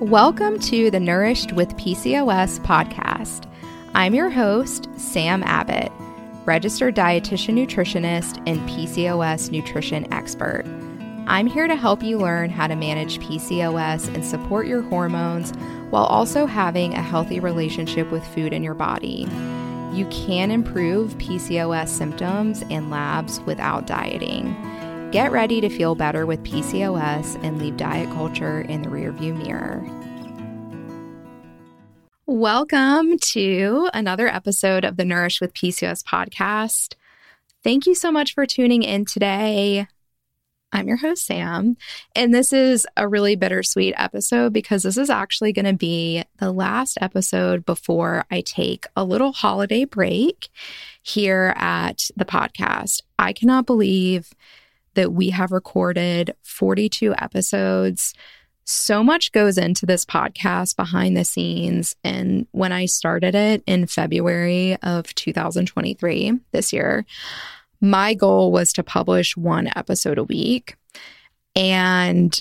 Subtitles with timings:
[0.00, 3.46] Welcome to the Nourished with PCOS podcast.
[3.94, 5.92] I'm your host, Sam Abbott,
[6.46, 10.64] registered dietitian nutritionist and PCOS nutrition expert.
[11.26, 15.52] I'm here to help you learn how to manage PCOS and support your hormones
[15.90, 19.28] while also having a healthy relationship with food in your body.
[19.92, 24.56] You can improve PCOS symptoms and labs without dieting.
[25.10, 29.84] Get ready to feel better with PCOS and leave diet culture in the rearview mirror.
[32.26, 36.94] Welcome to another episode of the Nourish with PCOS podcast.
[37.64, 39.88] Thank you so much for tuning in today.
[40.70, 41.76] I'm your host, Sam,
[42.14, 46.52] and this is a really bittersweet episode because this is actually going to be the
[46.52, 50.50] last episode before I take a little holiday break
[51.02, 53.02] here at the podcast.
[53.18, 54.30] I cannot believe
[55.00, 58.12] that we have recorded 42 episodes.
[58.64, 61.96] So much goes into this podcast behind the scenes.
[62.04, 67.06] And when I started it in February of 2023, this year,
[67.80, 70.76] my goal was to publish one episode a week.
[71.56, 72.38] And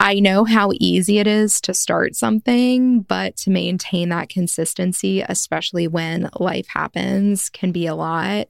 [0.00, 5.86] I know how easy it is to start something, but to maintain that consistency, especially
[5.86, 8.48] when life happens, can be a lot.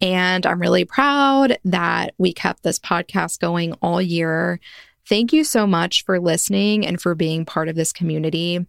[0.00, 4.60] And I'm really proud that we kept this podcast going all year.
[5.08, 8.66] Thank you so much for listening and for being part of this community.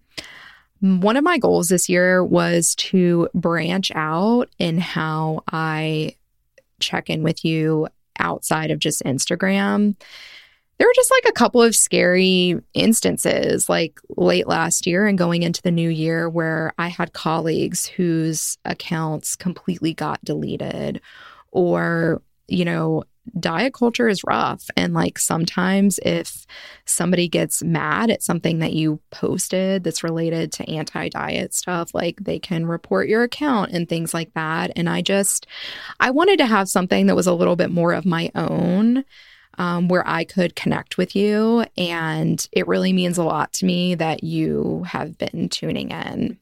[0.80, 6.16] One of my goals this year was to branch out in how I
[6.80, 7.88] check in with you
[8.20, 9.96] outside of just Instagram.
[10.78, 15.44] There were just like a couple of scary instances, like late last year and going
[15.44, 21.02] into the new year, where I had colleagues whose accounts completely got deleted,
[21.52, 23.04] or, you know,
[23.40, 24.66] diet culture is rough.
[24.76, 26.46] And like sometimes if
[26.86, 32.24] somebody gets mad at something that you posted that's related to anti diet stuff, like
[32.24, 34.72] they can report your account and things like that.
[34.76, 35.48] And I just,
[36.00, 39.04] I wanted to have something that was a little bit more of my own.
[39.58, 41.66] Um, where I could connect with you.
[41.78, 46.38] And it really means a lot to me that you have been tuning in.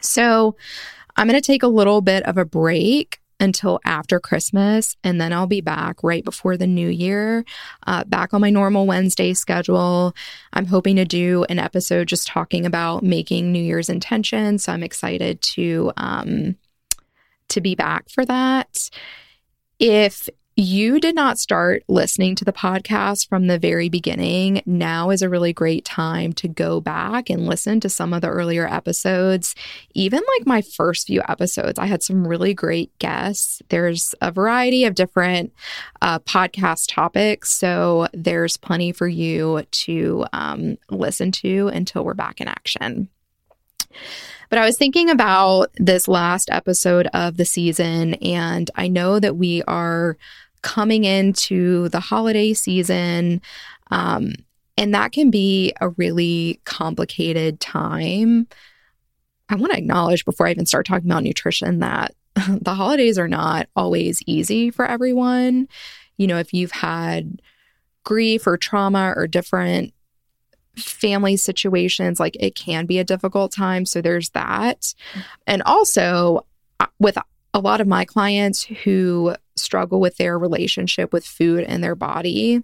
[0.00, 0.56] So,
[1.16, 5.32] I'm going to take a little bit of a break until after Christmas, and then
[5.32, 7.44] I'll be back right before the new year,
[7.86, 10.14] uh, back on my normal Wednesday schedule.
[10.52, 14.64] I'm hoping to do an episode just talking about making New Year's intentions.
[14.64, 16.56] So I'm excited to um,
[17.48, 18.90] to be back for that.
[19.78, 25.22] If you did not start listening to the podcast from the very beginning, now is
[25.22, 29.54] a really great time to go back and listen to some of the earlier episodes.
[29.94, 33.62] Even like my first few episodes, I had some really great guests.
[33.68, 35.52] There's a variety of different
[36.02, 37.50] uh, podcast topics.
[37.50, 43.08] So there's plenty for you to um, listen to until we're back in action.
[44.50, 49.36] But I was thinking about this last episode of the season, and I know that
[49.36, 50.18] we are
[50.62, 53.40] coming into the holiday season.
[53.90, 54.34] Um,
[54.76, 58.48] and that can be a really complicated time.
[59.48, 63.28] I want to acknowledge before I even start talking about nutrition that the holidays are
[63.28, 65.68] not always easy for everyone.
[66.16, 67.40] You know, if you've had
[68.04, 69.92] grief or trauma or different
[70.80, 73.84] family situations, like it can be a difficult time.
[73.84, 74.94] So there's that.
[75.46, 76.46] And also,
[76.80, 77.18] uh, with
[77.52, 82.62] a lot of my clients who struggle with their relationship with food and their body,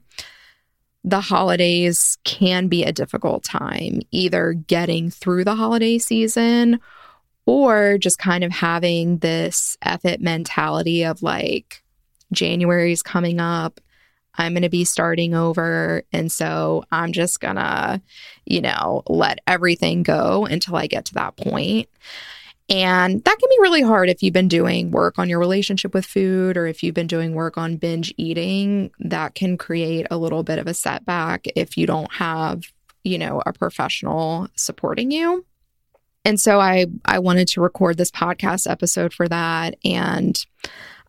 [1.04, 6.80] the holidays can be a difficult time, either getting through the holiday season
[7.46, 11.82] or just kind of having this effort mentality of like,
[12.32, 13.80] January's coming up.
[14.38, 16.02] I'm going to be starting over.
[16.12, 18.00] And so I'm just going to,
[18.44, 21.88] you know, let everything go until I get to that point.
[22.68, 26.04] And that can be really hard if you've been doing work on your relationship with
[26.04, 28.90] food or if you've been doing work on binge eating.
[28.98, 32.64] That can create a little bit of a setback if you don't have,
[33.04, 35.44] you know, a professional supporting you.
[36.24, 40.44] And so I I wanted to record this podcast episode for that and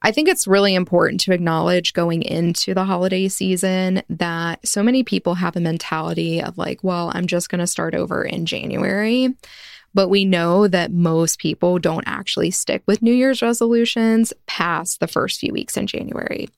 [0.01, 5.03] I think it's really important to acknowledge going into the holiday season that so many
[5.03, 9.35] people have a mentality of like, well, I'm just going to start over in January.
[9.93, 15.07] But we know that most people don't actually stick with New Year's resolutions past the
[15.07, 16.49] first few weeks in January.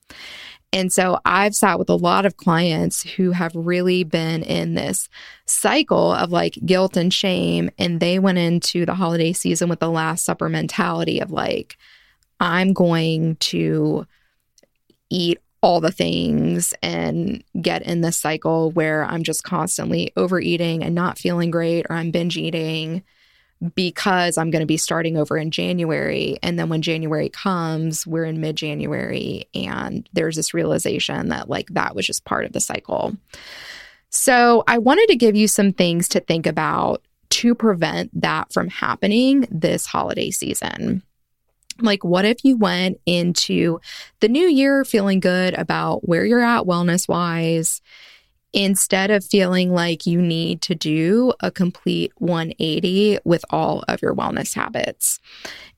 [0.72, 5.08] And so I've sat with a lot of clients who have really been in this
[5.46, 7.70] cycle of like guilt and shame.
[7.78, 11.76] And they went into the holiday season with the Last Supper mentality of like,
[12.40, 14.06] I'm going to
[15.10, 20.94] eat all the things and get in this cycle where I'm just constantly overeating and
[20.94, 23.02] not feeling great, or I'm binge eating
[23.74, 26.38] because I'm going to be starting over in January.
[26.42, 31.68] And then when January comes, we're in mid January, and there's this realization that, like,
[31.70, 33.16] that was just part of the cycle.
[34.08, 38.68] So, I wanted to give you some things to think about to prevent that from
[38.68, 41.02] happening this holiday season.
[41.78, 43.80] Like, what if you went into
[44.20, 47.80] the new year feeling good about where you're at wellness wise?
[48.52, 54.12] Instead of feeling like you need to do a complete 180 with all of your
[54.12, 55.20] wellness habits.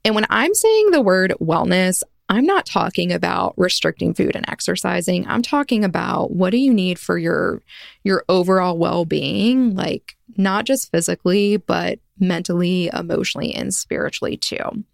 [0.07, 5.27] And when I'm saying the word wellness, I'm not talking about restricting food and exercising.
[5.29, 7.61] I'm talking about what do you need for your
[8.05, 14.85] your overall well-being, like not just physically, but mentally, emotionally, and spiritually too.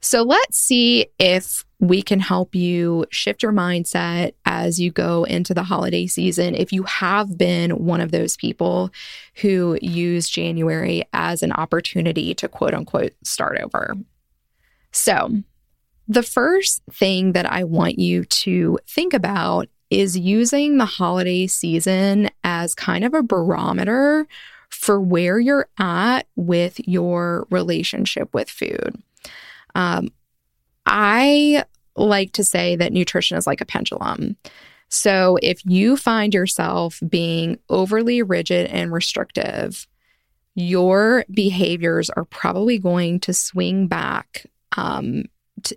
[0.00, 5.54] So let's see if we can help you shift your mindset as you go into
[5.54, 6.54] the holiday season.
[6.54, 8.90] If you have been one of those people
[9.36, 13.94] who use January as an opportunity to quote unquote start over.
[14.92, 15.42] So,
[16.10, 22.30] the first thing that I want you to think about is using the holiday season
[22.44, 24.26] as kind of a barometer
[24.70, 29.02] for where you're at with your relationship with food.
[29.74, 30.08] Um,
[30.86, 31.64] I
[31.96, 34.36] like to say that nutrition is like a pendulum.
[34.88, 39.86] So if you find yourself being overly rigid and restrictive,
[40.54, 45.24] your behaviors are probably going to swing back um,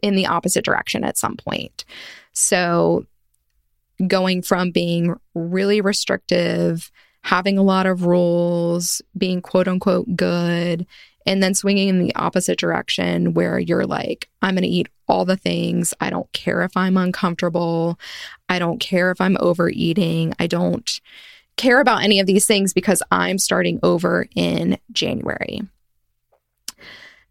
[0.01, 1.85] in the opposite direction at some point.
[2.33, 3.05] So
[4.07, 6.91] going from being really restrictive,
[7.23, 10.87] having a lot of rules, being quote unquote good,
[11.25, 15.25] and then swinging in the opposite direction where you're like, I'm going to eat all
[15.25, 15.93] the things.
[15.99, 17.99] I don't care if I'm uncomfortable.
[18.49, 20.33] I don't care if I'm overeating.
[20.39, 20.99] I don't
[21.57, 25.61] care about any of these things because I'm starting over in January.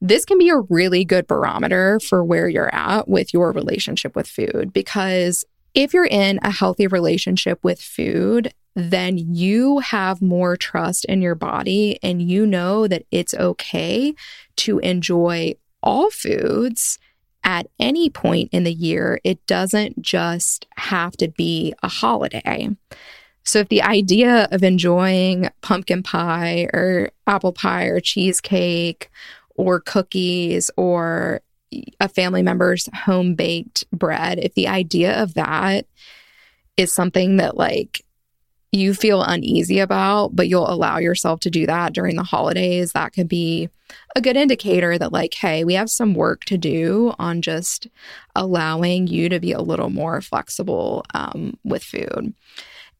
[0.00, 4.26] This can be a really good barometer for where you're at with your relationship with
[4.26, 5.44] food because
[5.75, 11.34] if you're in a healthy relationship with food, then you have more trust in your
[11.34, 14.14] body and you know that it's okay
[14.56, 16.99] to enjoy all foods
[17.43, 19.20] at any point in the year.
[19.25, 22.69] It doesn't just have to be a holiday.
[23.44, 29.11] So, if the idea of enjoying pumpkin pie or apple pie or cheesecake
[29.56, 31.40] or cookies or
[32.00, 35.87] a family member's home baked bread, if the idea of that
[36.76, 38.05] is something that like
[38.72, 43.12] you feel uneasy about, but you'll allow yourself to do that during the holidays, that
[43.12, 43.69] could be
[44.14, 47.88] a good indicator that, like, hey, we have some work to do on just
[48.37, 52.32] allowing you to be a little more flexible um, with food.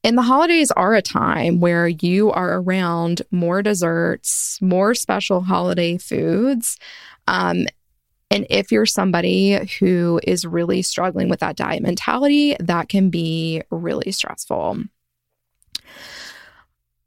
[0.03, 5.99] And the holidays are a time where you are around more desserts, more special holiday
[5.99, 6.79] foods.
[7.29, 7.67] Um,
[8.31, 13.63] and if you're somebody who is really struggling with that diet mentality, that can be
[13.71, 14.79] really stressful.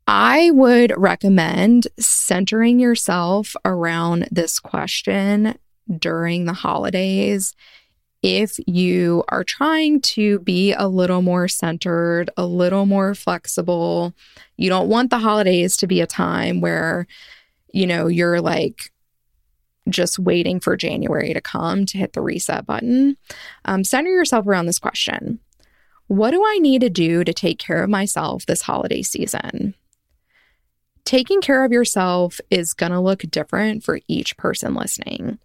[0.05, 5.57] I would recommend centering yourself around this question
[5.97, 7.55] during the holidays.
[8.21, 14.13] If you are trying to be a little more centered, a little more flexible,
[14.57, 17.07] you don't want the holidays to be a time where,
[17.73, 18.91] you know, you're like
[19.89, 23.17] just waiting for January to come to hit the reset button.
[23.65, 25.39] Um, center yourself around this question
[26.07, 29.75] What do I need to do to take care of myself this holiday season?
[31.05, 35.39] taking care of yourself is going to look different for each person listening.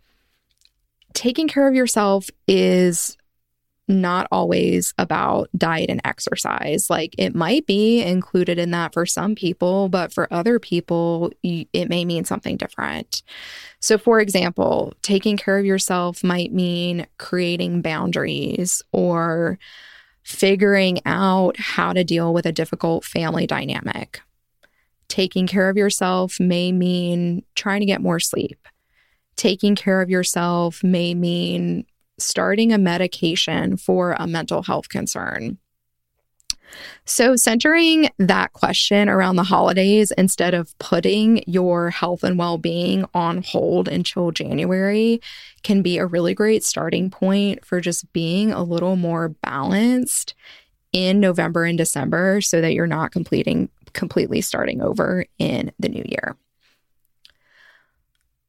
[1.15, 3.17] Taking care of yourself is
[3.91, 6.91] not always about diet and exercise.
[6.91, 11.89] Like it might be included in that for some people, but for other people, it
[11.89, 13.23] may mean something different.
[13.81, 19.59] So, for example, taking care of yourself might mean creating boundaries or
[20.29, 24.21] figuring out how to deal with a difficult family dynamic
[25.09, 28.69] taking care of yourself may mean trying to get more sleep.
[29.37, 31.87] Taking care of yourself may mean
[32.19, 35.59] starting a medication for a mental health concern.
[37.05, 43.05] So, centering that question around the holidays instead of putting your health and well being
[43.15, 45.21] on hold until January
[45.63, 50.35] can be a really great starting point for just being a little more balanced
[50.93, 56.05] in November and December so that you're not completing completely starting over in the new
[56.07, 56.37] year.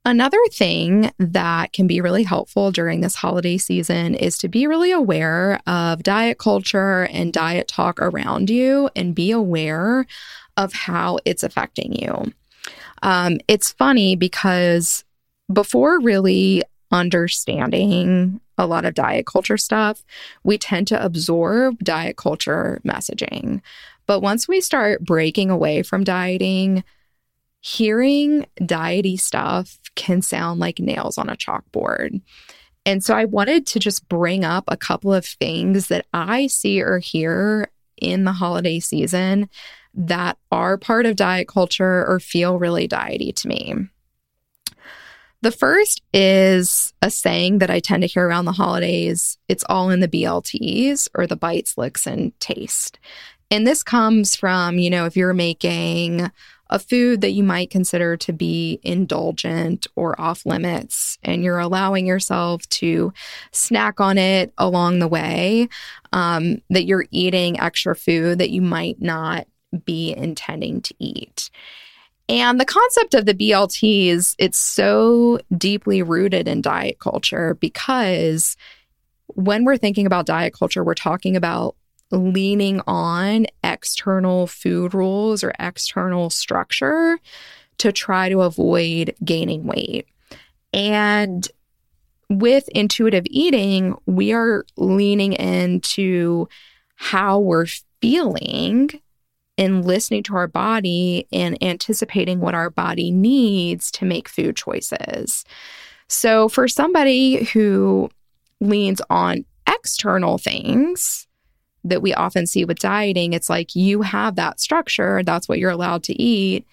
[0.06, 4.92] Another thing that can be really helpful during this holiday season is to be really
[4.92, 10.06] aware of diet culture and diet talk around you and be aware
[10.56, 12.32] of how it's affecting you.
[13.04, 15.04] Um, it's funny because
[15.52, 20.04] before really understanding a lot of diet culture stuff,
[20.44, 23.62] we tend to absorb diet culture messaging.
[24.06, 26.84] But once we start breaking away from dieting,
[27.62, 32.22] hearing diety stuff can sound like nails on a chalkboard.
[32.86, 36.82] And so I wanted to just bring up a couple of things that I see
[36.82, 37.70] or hear
[38.02, 39.50] in the holiday season
[39.94, 43.76] that are part of diet culture or feel really diety to me.
[45.42, 49.90] The first is a saying that I tend to hear around the holidays it's all
[49.90, 53.00] in the BLTs or the bites, licks, and taste.
[53.50, 56.30] And this comes from, you know, if you're making
[56.70, 62.06] a food that you might consider to be indulgent or off limits, and you're allowing
[62.06, 63.12] yourself to
[63.52, 65.68] snack on it along the way,
[66.14, 69.48] um, that you're eating extra food that you might not
[69.86, 71.50] be intending to eat.
[72.28, 78.56] And the concept of the BLTs, it's so deeply rooted in diet culture because
[79.30, 81.76] when we're thinking about diet culture, we're talking about
[82.12, 87.20] leaning on external food rules or external structure
[87.78, 90.08] to try to avoid gaining weight.
[90.74, 91.48] And
[92.30, 96.48] with intuitive eating, we are leaning into
[96.96, 97.68] how we're
[98.02, 98.90] feeling
[99.58, 105.44] and listening to our body and anticipating what our body needs to make food choices.
[106.08, 108.10] So, for somebody who
[108.62, 111.28] leans on external things
[111.84, 115.72] that we often see with dieting, it's like you have that structure, that's what you're
[115.72, 116.66] allowed to eat.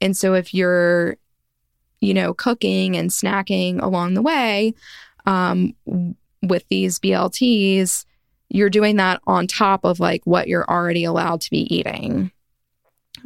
[0.00, 1.16] And so, if you're,
[2.00, 4.74] you know, cooking and snacking along the way
[5.26, 5.74] um,
[6.42, 8.04] with these BLTs,
[8.48, 12.30] you're doing that on top of like what you're already allowed to be eating.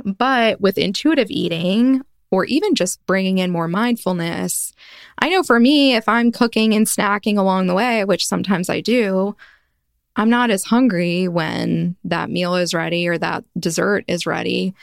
[0.04, 4.72] But with intuitive eating, or even just bringing in more mindfulness,
[5.18, 8.80] I know for me, if I'm cooking and snacking along the way, which sometimes I
[8.80, 9.34] do,
[10.18, 14.74] I'm not as hungry when that meal is ready or that dessert is ready.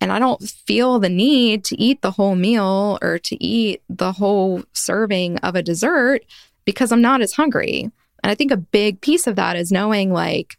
[0.00, 4.10] And I don't feel the need to eat the whole meal or to eat the
[4.10, 6.24] whole serving of a dessert
[6.64, 7.92] because I'm not as hungry.
[8.24, 10.58] And I think a big piece of that is knowing like,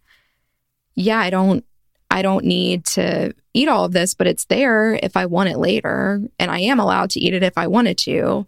[0.96, 1.66] yeah, I don't
[2.10, 5.58] I don't need to eat all of this, but it's there if I want it
[5.58, 6.22] later.
[6.40, 8.48] And I am allowed to eat it if I wanted to.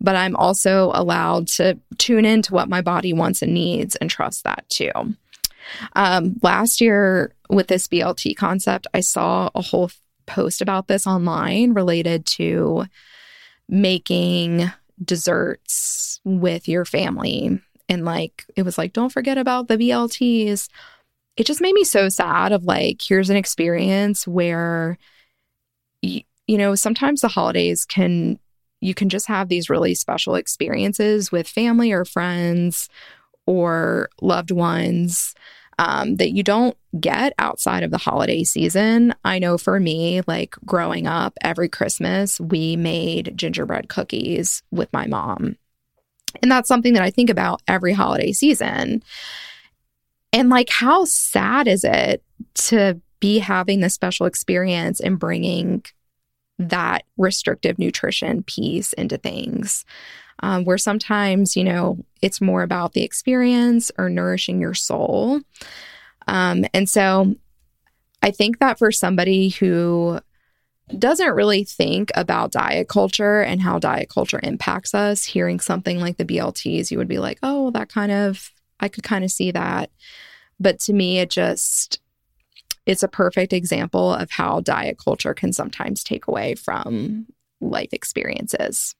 [0.00, 4.44] But I'm also allowed to tune into what my body wants and needs and trust
[4.44, 4.90] that too.
[5.94, 9.90] Um, last year, with this BLT concept, I saw a whole
[10.26, 12.84] post about this online related to
[13.68, 14.70] making
[15.02, 17.60] desserts with your family.
[17.88, 20.68] And like, it was like, don't forget about the BLTs
[21.36, 24.98] it just made me so sad of like here's an experience where
[26.02, 28.38] you, you know sometimes the holidays can
[28.86, 32.88] you can just have these really special experiences with family or friends
[33.46, 35.34] or loved ones
[35.78, 39.14] um, that you don't get outside of the holiday season.
[39.24, 45.06] I know for me, like growing up, every Christmas we made gingerbread cookies with my
[45.06, 45.56] mom.
[46.40, 49.02] And that's something that I think about every holiday season.
[50.32, 52.22] And like, how sad is it
[52.54, 55.82] to be having this special experience and bringing
[56.58, 59.84] that restrictive nutrition piece into things?
[60.40, 65.40] Um, where sometimes, you know, it's more about the experience or nourishing your soul.
[66.26, 67.36] Um, and so
[68.22, 70.20] I think that for somebody who
[70.98, 76.16] doesn't really think about diet culture and how diet culture impacts us, hearing something like
[76.16, 79.50] the BLTs, you would be like, oh, that kind of, I could kind of see
[79.50, 79.90] that.
[80.60, 82.00] But to me, it just,
[82.86, 87.26] it's a perfect example of how diet culture can sometimes take away from
[87.60, 88.94] life experiences.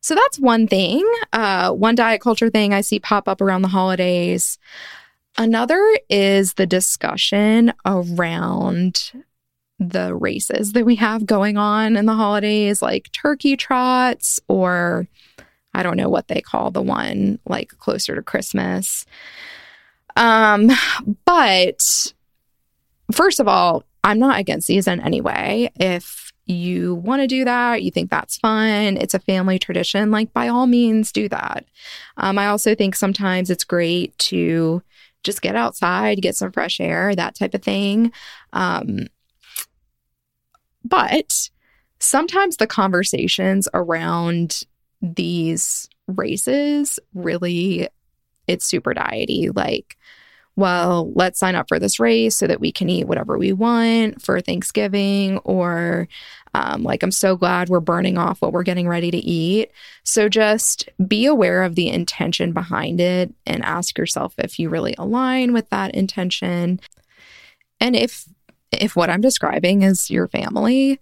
[0.00, 3.68] So that's one thing, uh, one diet culture thing I see pop up around the
[3.68, 4.58] holidays.
[5.36, 9.12] Another is the discussion around
[9.78, 15.08] the races that we have going on in the holidays, like turkey trots, or
[15.74, 19.04] I don't know what they call the one like closer to Christmas.
[20.16, 20.70] Um,
[21.24, 22.13] but
[23.12, 25.70] first of all, I'm not against these in any way.
[25.76, 30.32] If you want to do that, you think that's fun, it's a family tradition, like
[30.32, 31.64] by all means do that.
[32.18, 34.82] Um, I also think sometimes it's great to
[35.22, 38.12] just get outside, get some fresh air, that type of thing.
[38.52, 39.06] Um,
[40.84, 41.48] but
[41.98, 44.64] sometimes the conversations around
[45.00, 47.88] these races really
[48.46, 49.96] it's super diety like
[50.56, 54.22] well, let's sign up for this race so that we can eat whatever we want
[54.22, 56.08] for Thanksgiving, or
[56.54, 59.72] um, like, I'm so glad we're burning off what we're getting ready to eat.
[60.04, 64.94] So just be aware of the intention behind it and ask yourself if you really
[64.96, 66.78] align with that intention.
[67.80, 68.24] And if
[68.70, 71.00] if what I'm describing is your family,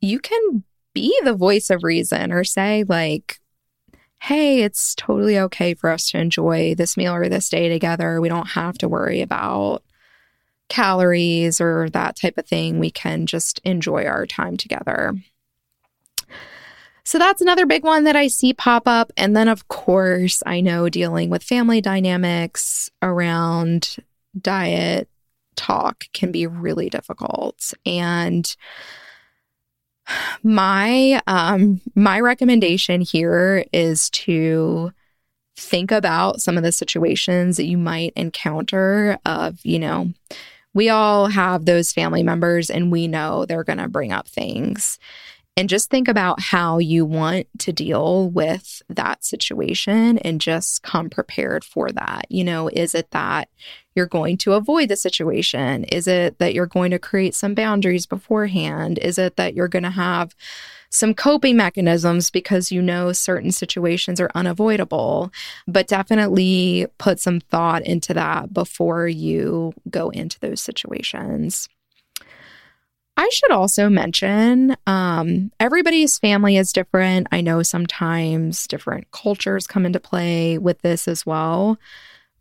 [0.00, 3.38] you can be the voice of reason or say, like,
[4.20, 8.20] hey, it's totally okay for us to enjoy this meal or this day together.
[8.20, 9.82] We don't have to worry about
[10.68, 12.78] calories or that type of thing.
[12.78, 15.14] We can just enjoy our time together.
[17.04, 19.12] So that's another big one that I see pop up.
[19.16, 23.96] And then, of course, I know dealing with family dynamics around
[24.36, 25.08] diet
[25.54, 27.72] talk can be really difficult.
[27.84, 28.56] And
[30.42, 34.92] my um my recommendation here is to
[35.56, 40.12] think about some of the situations that you might encounter of, you know,
[40.74, 44.98] we all have those family members and we know they're going to bring up things.
[45.58, 51.08] And just think about how you want to deal with that situation and just come
[51.08, 52.26] prepared for that.
[52.28, 53.48] You know, is it that
[53.94, 55.84] you're going to avoid the situation?
[55.84, 58.98] Is it that you're going to create some boundaries beforehand?
[58.98, 60.36] Is it that you're going to have
[60.90, 65.32] some coping mechanisms because you know certain situations are unavoidable?
[65.66, 71.66] But definitely put some thought into that before you go into those situations.
[73.16, 77.28] I should also mention um, everybody's family is different.
[77.32, 81.78] I know sometimes different cultures come into play with this as well.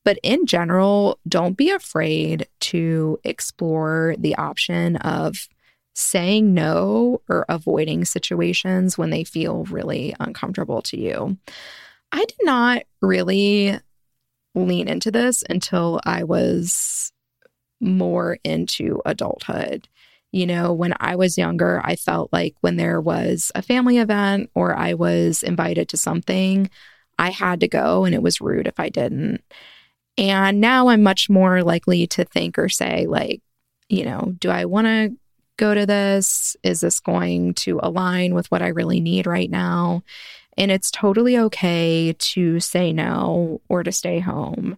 [0.04, 5.48] But in general, don't be afraid to explore the option of
[5.96, 11.38] saying no or avoiding situations when they feel really uncomfortable to you.
[12.12, 13.80] I did not really
[14.54, 17.12] lean into this until I was
[17.82, 19.88] more into adulthood.
[20.36, 24.50] You know, when I was younger, I felt like when there was a family event
[24.54, 26.70] or I was invited to something,
[27.18, 29.42] I had to go and it was rude if I didn't.
[30.18, 33.44] And now I'm much more likely to think or say, like,
[33.88, 35.16] you know, do I want to
[35.56, 36.58] go to this?
[36.64, 40.04] Is this going to align with what I really need right now?
[40.58, 44.78] And it's totally okay to say no or to stay home.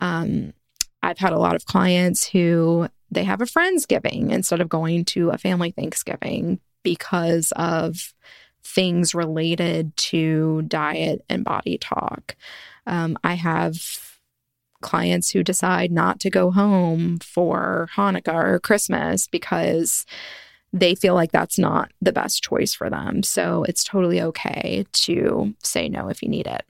[0.00, 0.54] Um,
[1.02, 5.30] I've had a lot of clients who they have a Friendsgiving instead of going to
[5.30, 8.14] a family Thanksgiving because of
[8.62, 12.36] things related to diet and body talk.
[12.86, 13.76] Um, I have
[14.82, 20.04] clients who decide not to go home for Hanukkah or Christmas because
[20.74, 23.22] they feel like that's not the best choice for them.
[23.22, 26.64] So it's totally okay to say no if you need it.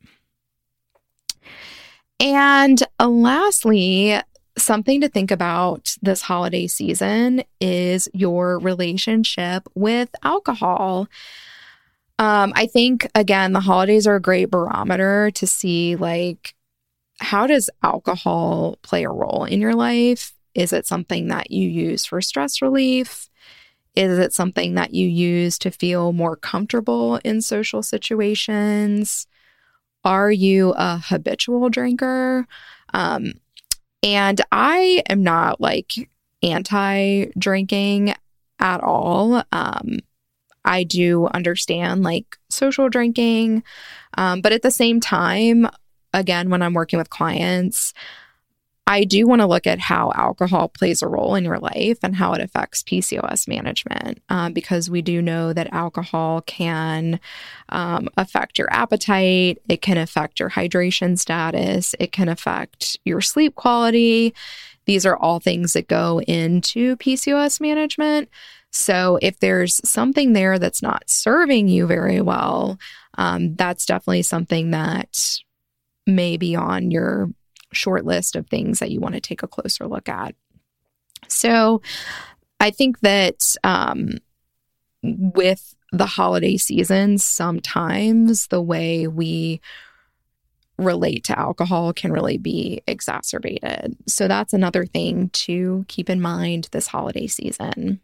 [2.20, 4.20] And lastly,
[4.58, 11.08] something to think about this holiday season is your relationship with alcohol.
[12.18, 16.54] Um, I think, again, the holidays are a great barometer to see like
[17.20, 20.34] how does alcohol play a role in your life?
[20.54, 23.28] Is it something that you use for stress relief?
[23.94, 29.26] Is it something that you use to feel more comfortable in social situations?
[30.04, 32.46] Are you a habitual drinker?
[32.92, 33.32] Um,
[34.06, 36.08] and I am not like
[36.40, 38.14] anti drinking
[38.60, 39.42] at all.
[39.50, 39.98] Um,
[40.64, 43.64] I do understand like social drinking,
[44.16, 45.68] um, but at the same time,
[46.12, 47.92] again, when I'm working with clients,
[48.88, 52.14] I do want to look at how alcohol plays a role in your life and
[52.14, 57.18] how it affects PCOS management um, because we do know that alcohol can
[57.70, 63.56] um, affect your appetite, it can affect your hydration status, it can affect your sleep
[63.56, 64.32] quality.
[64.84, 68.28] These are all things that go into PCOS management.
[68.70, 72.78] So, if there's something there that's not serving you very well,
[73.18, 75.40] um, that's definitely something that
[76.06, 77.30] may be on your
[77.72, 80.34] short list of things that you want to take a closer look at.
[81.28, 81.82] So
[82.60, 84.18] I think that um,
[85.02, 89.60] with the holiday season, sometimes the way we
[90.78, 93.96] relate to alcohol can really be exacerbated.
[94.06, 98.00] So that's another thing to keep in mind this holiday season.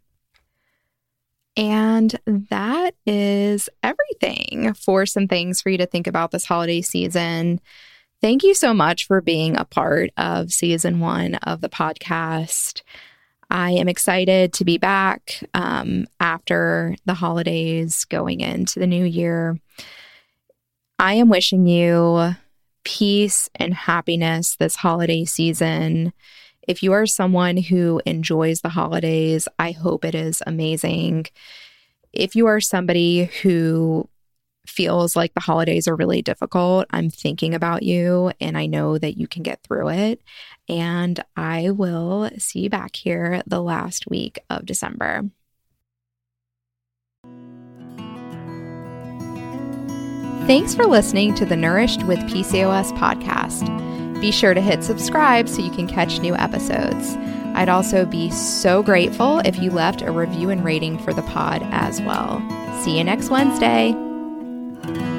[1.54, 7.60] And that is everything for some things for you to think about this holiday season.
[8.22, 12.82] Thank you so much for being a part of season one of the podcast.
[13.50, 19.58] I am excited to be back um, after the holidays going into the new year.
[21.00, 22.36] I am wishing you
[22.84, 26.12] peace and happiness this holiday season.
[26.68, 31.26] If you are someone who enjoys the holidays, I hope it is amazing.
[32.12, 34.08] If you are somebody who
[34.66, 39.18] feels like the holidays are really difficult, I'm thinking about you and I know that
[39.18, 40.20] you can get through it.
[40.68, 45.22] And I will see you back here the last week of December.
[50.46, 54.20] Thanks for listening to the Nourished with PCOS podcast.
[54.20, 57.16] Be sure to hit subscribe so you can catch new episodes.
[57.54, 61.62] I'd also be so grateful if you left a review and rating for the pod
[61.70, 62.40] as well.
[62.82, 64.11] See you next Wednesday.
[64.82, 65.11] Thank you.